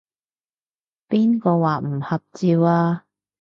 [1.09, 3.05] 邊個話唔合照啊？